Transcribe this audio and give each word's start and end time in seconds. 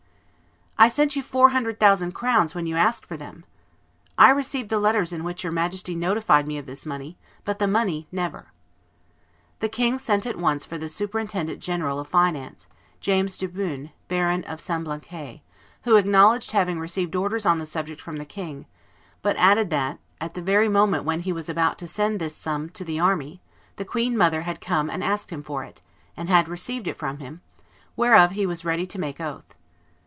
"I 0.79 0.87
sent 0.87 1.15
you 1.15 1.21
four 1.21 1.49
hundred 1.49 1.79
thousand 1.79 2.13
crowns 2.13 2.55
when 2.55 2.65
you 2.65 2.75
asked 2.75 3.05
for 3.05 3.15
them." 3.15 3.45
"I 4.17 4.31
received 4.31 4.69
the 4.69 4.79
letters 4.79 5.13
in 5.13 5.23
which 5.23 5.43
your 5.43 5.51
Majesty 5.53 5.93
notified 5.93 6.47
me 6.47 6.57
of 6.57 6.65
this 6.65 6.87
money, 6.87 7.19
but 7.45 7.59
the 7.59 7.67
money 7.67 8.07
never." 8.11 8.47
The 9.59 9.69
king 9.69 9.99
sent 9.99 10.25
at 10.25 10.39
once 10.39 10.65
for 10.65 10.79
the 10.79 10.89
superintendent 10.89 11.59
general 11.59 11.99
of 11.99 12.07
finance, 12.07 12.65
James 12.99 13.37
de 13.37 13.47
Beaune, 13.47 13.91
Baron 14.07 14.43
of 14.45 14.59
Semblancay, 14.59 15.43
who 15.83 15.97
acknowledged 15.97 16.49
having 16.49 16.79
received 16.79 17.15
orders 17.15 17.45
on 17.45 17.59
the 17.59 17.67
subject 17.67 18.01
from 18.01 18.15
the 18.17 18.25
king, 18.25 18.65
but 19.21 19.37
added 19.37 19.69
that 19.69 19.99
at 20.19 20.33
the 20.33 20.41
very 20.41 20.67
moment 20.69 21.03
when 21.03 21.19
he 21.19 21.31
was 21.31 21.47
about 21.47 21.77
to 21.77 21.85
send 21.85 22.19
this 22.19 22.35
sum 22.35 22.71
to 22.71 22.83
the 22.83 22.99
army, 22.99 23.39
the 23.75 23.85
queen 23.85 24.17
mother 24.17 24.41
had 24.41 24.59
come 24.59 24.89
and 24.89 25.03
asked 25.03 25.29
him 25.29 25.43
for 25.43 25.63
it, 25.63 25.83
and 26.17 26.27
had 26.27 26.47
received 26.47 26.87
it 26.87 26.97
from 26.97 27.19
him, 27.19 27.41
whereof 27.95 28.31
he 28.31 28.47
was 28.47 28.65
ready 28.65 28.87
to 28.87 28.97
make 28.99 29.21
oath. 29.21 29.53